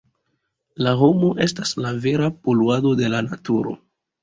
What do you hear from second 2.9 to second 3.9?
de la naturo!